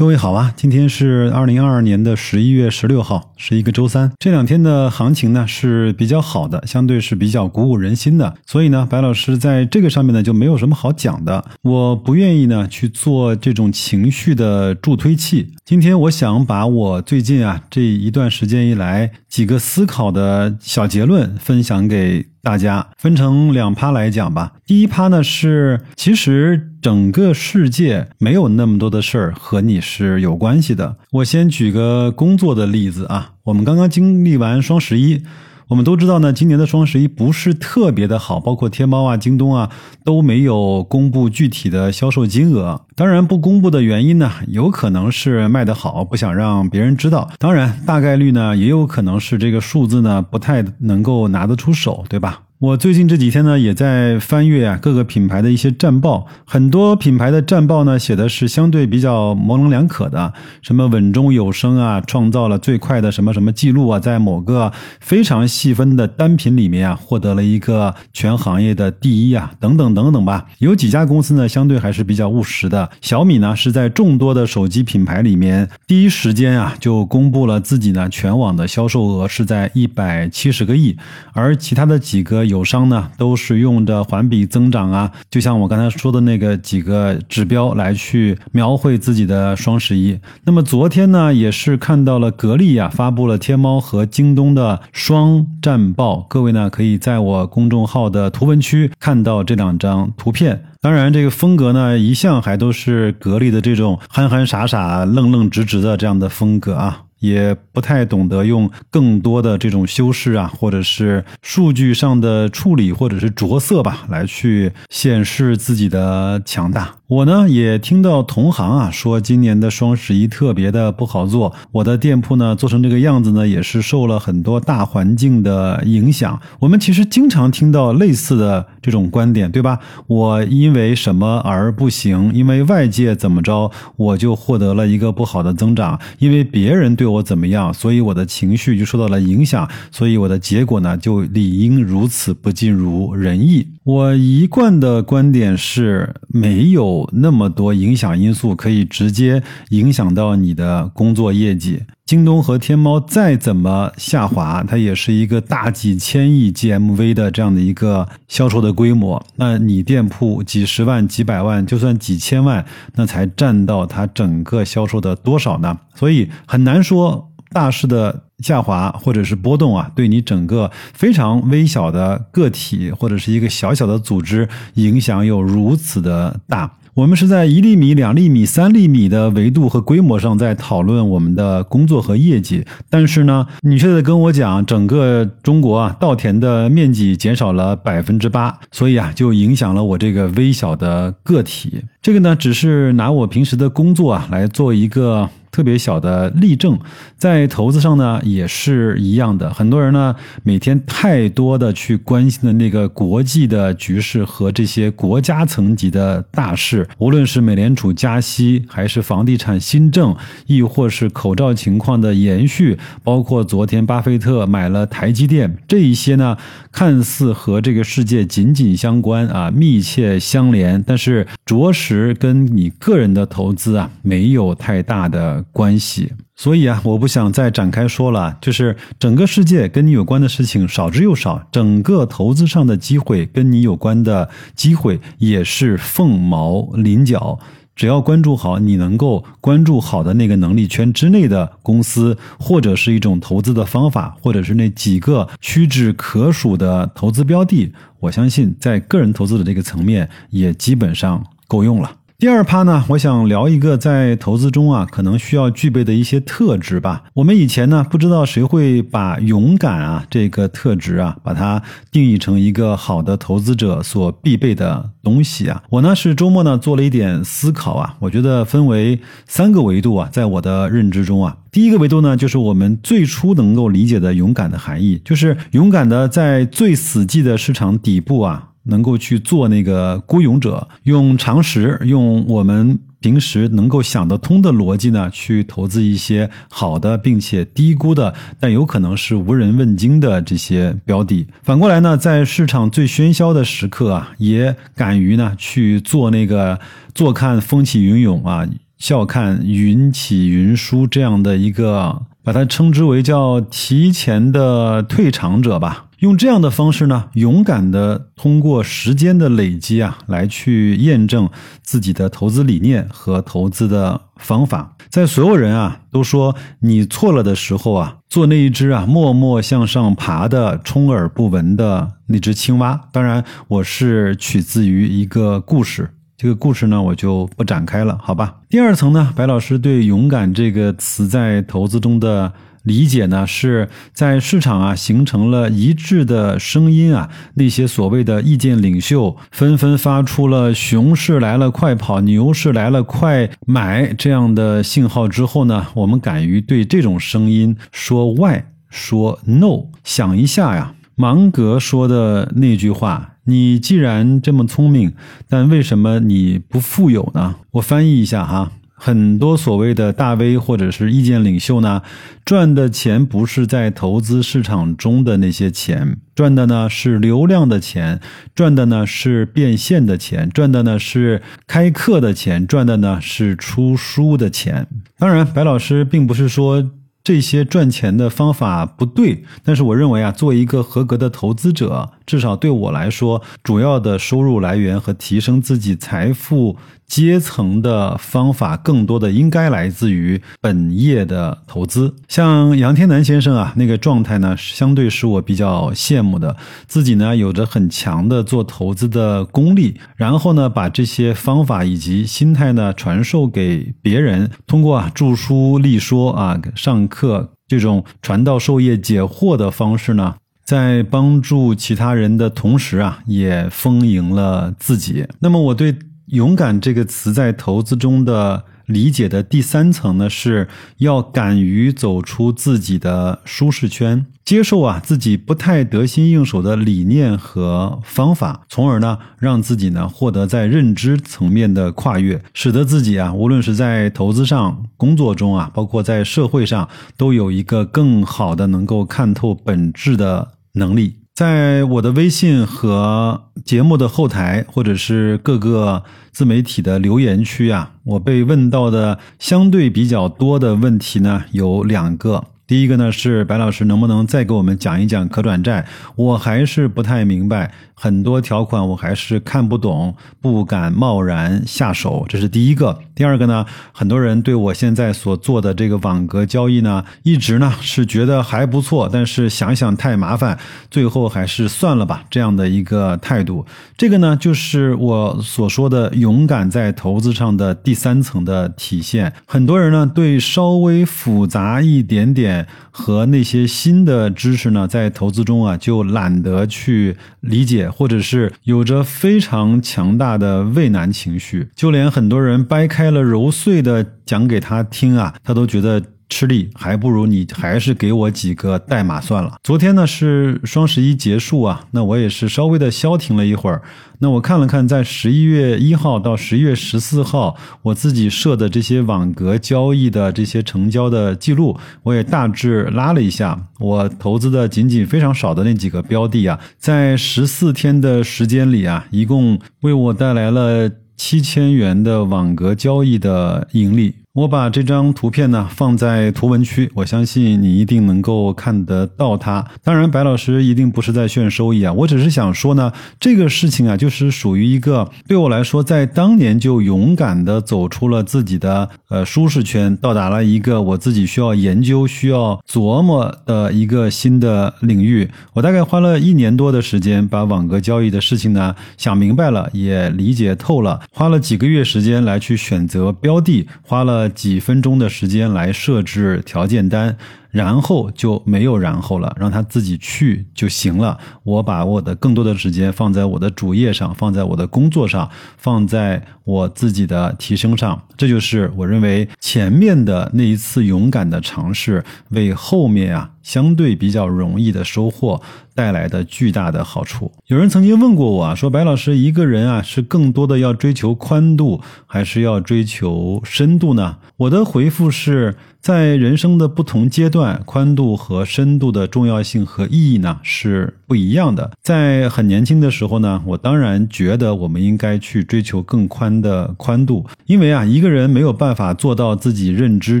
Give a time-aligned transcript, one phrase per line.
[0.00, 4.10] 各位好啊，今天是二零二二年的十一月十六号，是一个周三。
[4.18, 8.34] 这两天的行情呢是比较好的，相对是比较鼓舞人心的。
[8.46, 11.44] 所以呢，白老师在这个上面呢就没有什么好讲的。
[11.60, 15.52] 我不愿意呢去做这种情绪的助推器。
[15.66, 24.52] 今天我想把我最近啊这一段时间以来几个思考的小结论分享给大家，分成两趴来讲吧。
[24.66, 26.66] 第一趴呢是，其实。
[26.80, 30.96] 整个世界没有那么多的事儿和你是有关系的。
[31.10, 35.22] 我先举个工作的例子啊，我们刚刚经历完双十一，
[35.70, 39.70] 我们都知道呢，今年的双十一不是特别的好，包括天猫啊、京东啊
[40.04, 42.86] 都没有公布具体的销售金额。
[42.96, 47.30] 当然，不公布的原因呢，有可能是卖得好，不想让别人知道。
[47.38, 52.40] 当然，大概率呢，也有可能是这个数字呢不太能够拿得出手，对吧？
[52.60, 70.44] 我最近这几天呢，也在翻阅啊各个品牌的一些战报，很多品牌的战报呢写的是相对比较模棱两可的，什么稳中有升啊，创造了最快的什么什么记录啊，在某个非常细分的单品里面啊，获得了一个全行业的第一啊，等等等等吧。
[70.58, 72.90] 有几家公司呢，相对还是比较务实的。
[73.00, 80.94] 小米呢是在众多的手机品牌里面，第一时间啊就公布了自己呢全网的销售额是在一百七十个亿，
[81.32, 82.49] 而其他的几个。
[82.50, 90.18] 友商呢都是用着环比增长啊，就像我刚才说的那个几个指标来去描绘自己的双十一。
[90.44, 100.64] 那么昨天呢，也是看到了格力呀发布了天猫和京东的双战报，各位呢可以在我公众号的图文区看到这两张图片。
[100.82, 107.02] 当然，这个风格呢一向还都是格力的这种憨憨傻傻、愣愣直直的这样的风格啊。
[107.20, 116.99] 也不太懂得用更多的这种修饰啊，或者是数据上的处理，或者是着色吧，来去显示自己的强大。
[117.10, 121.52] 我呢也听到同行啊说，今年的双十一特别的不好做。
[121.72, 126.40] 我的店铺呢做成这个样子呢，也是受了很多大环境的影响。
[126.60, 129.80] 我们其实经常听到类似的这种观点，对吧？
[130.06, 132.30] 我因为什么而不行？
[132.32, 135.98] 因为外界怎么着，我就获得了一个不好的增长。
[136.20, 143.66] 因为别人对我怎么样，所以我的情绪就受到了影响，所以我的结果呢就理应如此不尽如人意。
[143.82, 151.82] 我一贯的观点是，没有那么多影响因素可以直接影响到你的工作业绩。
[152.04, 159.24] 京东和天猫再怎么下滑，它也是一个大几千亿 GMV 的这样的一个销售的规模。
[159.36, 162.64] 那你店铺几十万、几百万，就算几千万，
[162.96, 165.78] 那才占到它整个销售的多少呢？
[165.94, 167.28] 所以很难说。
[167.52, 176.72] 大势的下滑或者是波动啊，对你整个非常微小的个体或者是一个小小的组织影响有如此的大。
[176.94, 191.84] 我们是在一粒米、两粒米、三粒米的维度和规模上在讨论我们的工作和业绩，但是呢，你却在跟我讲整个中国啊稻田的面积减少了百分之八，所以啊就影响了我这个微小的个体。
[192.02, 195.30] 这个呢，只是拿我平时的工作啊来做一个。
[195.60, 196.78] 特别小的例证，
[197.18, 199.52] 在投资上呢也是一样的。
[199.52, 210.16] 很多人呢每天太多的去关心的那个国际的局势和这些国家层级的大事，无论是美联储加息，还是房地产新政，
[210.46, 216.38] 亦或是口罩情况的延续，包括昨天巴菲特买了台积电，这一些呢
[216.72, 225.44] 看似和这个世界紧紧相关啊，密切相连，但是着实跟你个人的投资啊没有太大的。
[225.52, 228.36] 关系，所以啊，我不想再展开说了。
[228.40, 237.38] 就是整个世界跟你有关的事情少之又少，整个投资上的机会跟你有关的机会也是凤毛麟角。
[237.76, 251.90] 只要关注好你能够关注好的那个能力圈之内的公司，或者是一种投资的方法，或者是那几个屈指可数的投资标的，我相信在个人投资的这个层面也基本上够用了。
[252.20, 257.04] 第二趴呢，我想聊一个在投资中啊，可能需要具备的一些特质吧。
[257.14, 265.62] 我们以前呢，不知道谁会把勇敢啊这个特质啊，把它定义成一个好的投资者所必备的东西啊。
[265.70, 278.48] 我呢是周末呢做了一点思考啊，我觉得分为三个维度啊，在我的认知中啊，第一个维度呢，就是我们最初能够理解的勇敢的含义，就是勇敢的在最死寂的市场底部啊。
[278.70, 291.26] 能够去做那个孤勇者，用常识，用我们平时能够想得通的逻辑呢，去投资一些好的，并且低估的，但有可能是无人问津的这些标的。
[291.42, 296.58] 反过来呢，在市场最喧嚣的时刻啊，也敢于呢去做那个
[296.94, 298.48] 坐看风起云涌啊。
[298.80, 305.86] 笑看云起云舒这样的一个，把它称之为叫提前的退场者吧。
[306.00, 311.28] 用这样的方式呢，勇敢的通过时间的累积啊，来去验证
[311.62, 314.76] 自己的投资理念和投资的方法。
[314.88, 322.80] 在所有人啊都说你错了的时候啊，做那一只啊默默向上爬的、充耳不闻的那只青蛙。
[322.90, 325.90] 当然，我是取自于一个故事。
[326.22, 328.36] 这个故事呢，我就不展开了，好吧？
[328.50, 332.30] 第二层呢，白老师对“勇敢”这个词在投资中的。
[332.64, 349.68] 理解呢，是在市场啊形成了一致的声音啊，那些所谓的意见领袖纷纷发出了“熊市来了，快跑；牛市来了，快买”这样的信号之后呢，我们敢于对这种声音说 “why”，说 “no”。
[349.82, 354.92] 想一下呀，芒格说的那句话：“你既然这么聪明，
[355.28, 358.52] 但为什么你不富有呢？”我翻译一下哈。
[358.82, 361.82] 很多所谓的大 V 或者是意见领袖呢，
[362.24, 368.00] 赚的钱不是在投资市场中的那些钱，赚的呢是流量的钱，
[368.34, 374.66] 赚的呢是变现的钱，赚的呢是开课的钱，赚的呢是出书的钱。
[374.98, 376.70] 当然，白老师并不是说。
[377.10, 386.56] 这些赚钱的方法不对，但是我认为啊，做一个合格的投资者，至少对我来说，主要的收入来源和提升自己财富
[386.90, 391.94] 阶层的方法，更多的应该来自于本业的投资。
[392.08, 396.36] 像杨天南先生啊，那个状态呢，相对是我比较羡慕的。
[396.66, 406.90] 自己呢，有着很强的做投资的功力，然后呢，把这些方法以及心态呢，传授给别人，通过啊著书立说啊上。
[406.90, 415.06] 课这种传道授业解惑的方式呢，在帮助其他人的同时啊，也丰盈了自己。
[415.20, 415.72] 那么，我对
[416.10, 418.44] “勇敢”这个词在投资中的。
[418.66, 420.46] 理解的第三层呢，是
[420.78, 440.99] 要敢于走出自己的舒适圈，接受啊自己不太得心应手的理念和方法，从而呢让自己呢获得在认知层面的跨越，使得自己啊无论是在投资上、工作中啊，包括在社会上，都有一个更好的能够看透本质的能力。
[441.20, 452.24] 在我的微信和节目的后台，或者是各个自媒体的留言区啊，我被问到的相对比较多的问题呢，有两个。
[452.50, 455.64] 第一个呢是白老师能不能再给我们讲一讲可转债？
[455.94, 462.04] 我还是不太明白，很多条款我还是看不懂，不敢贸然下手。
[462.08, 462.76] 这是第一个。
[462.96, 470.36] 第二个呢，很多人对我现在所做的这个网格交易呢，一直呢是觉得还不错，但是想想太麻烦，
[470.72, 473.46] 最后还是算了吧这样的一个态度。
[473.76, 479.12] 这个呢就是我所说的勇敢在投资上的第三层的体现。
[479.24, 482.39] 很多人呢对稍微复杂一点点
[482.70, 495.82] 和那些新的知识呢，在投资中啊，就懒得去理解，或者是有着非常强大的畏难情绪，就连很多人掰开了揉碎的讲给他听啊，他都觉得。
[496.10, 499.36] 吃力还不如你还是给我几个代码算了。
[499.42, 503.62] 昨天呢是双十一结束啊，那我也是稍微的消停了一会儿。
[504.00, 513.48] 那我看了看，在十一月一号到十一月十四号，我自己设的这些网格交易的这些成交的记录，我也大致拉了一下。
[513.58, 523.94] 我投资的仅仅非常少的那几个标的啊，在十四天的时间里啊，一共为我带来了七千元的网格交易的盈利。
[524.12, 529.46] 我把这张图片呢放在图文区，我相信你一定能够看得到它。
[529.62, 545.08] 当然，白老师一定不是在炫收益啊，我只是想说呢，这个事情啊，就是属于一个对我来说，在当年就勇敢的走出了自己的呃舒适圈，到达了一个我自己需要研究、需要琢磨的一个新的领域。
[545.34, 553.99] 我大概花了一年多的时间，把网格交易的事情呢想明白了，也理解透了，花了几个月时间来去选择标的，花了。
[554.08, 556.96] 几分钟的时间来设置条件单。
[557.30, 560.98] 然后就没有然后了，让他自己去就行了。
[561.22, 567.82] 我把我的更多的时间放在我的主业上，放在我的工作上，放在我自己的提升上。
[567.96, 575.20] 这就是我认为前面的那一次勇敢的尝试，为后面啊相对比较容易的收获
[575.54, 577.12] 带来的巨大的好处。
[577.26, 583.98] 有人曾经问过我啊，说白老师一个人啊是更多的要追求宽度，还是要追求深度呢？
[584.16, 587.19] 我的回复是在人生的不同阶段。
[587.20, 591.50] 段，宽度和深度的重要性和意义呢是不一样的。
[591.62, 600.00] 在很年轻的时候呢，我当然觉得我们应该去追求更宽的宽度，因为啊，一个人没有办法做到自己认知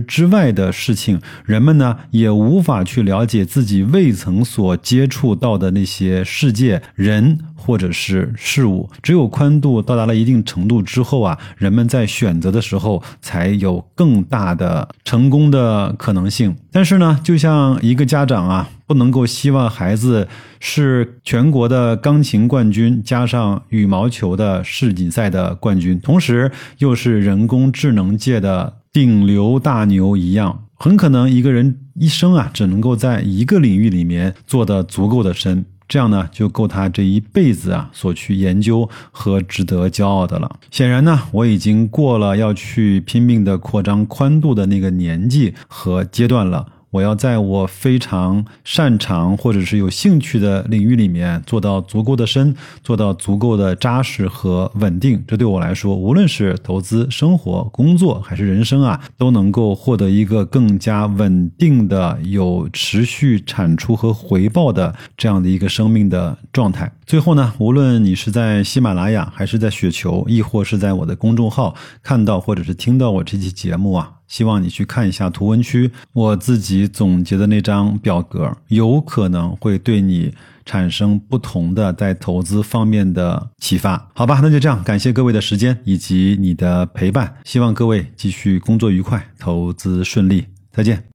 [0.00, 8.88] 之外的事情，人们呢也无法去了解自己未曾所接触到的那些世界、人或者是事物。
[9.02, 16.56] 只有宽度到达了一定程度之后啊，人们在选择的时候才有更大的成功的可能性。
[16.72, 20.26] 但是呢，就像一个家长啊，不能够希望孩子
[20.58, 35.64] 是全国的钢琴冠军，加上羽毛球的世锦赛的冠军，同时又是人工智能界的顶流大牛一样，很可能一个人一生啊，只能够在一个领域里面做得足够的深。
[35.90, 40.48] 这样呢，就够他这一辈子啊所去研究和值得骄傲的了。
[40.70, 46.64] 显然呢，我已经过了要去拼命的扩张宽度的那个年纪和阶段了。
[46.90, 55.22] 我要在我非常擅长或者是有兴趣的领域里面做到足够的深，做到足够的扎实和稳定。
[55.26, 66.90] 这对我来说，无论是投资、生活、工作还是人生啊，都能够获得一个更加稳定的、有持续产出和回报的这样的一个生命的状态。
[67.10, 71.74] 最后呢，无论你是在喜马拉雅，还是在雪球，亦或是在我的公众号
[72.04, 74.12] 看到或者是听到我这期节目啊。
[74.28, 80.32] 希望你去看一下图文区，我自己总结的那张表格，有可能会对你
[80.64, 84.08] 产生不同的在投资方面的启发。
[84.14, 91.02] 好吧，那就这样，感谢各位的时间以及你的陪伴，希望各位继续工作愉快，投资顺利，再见。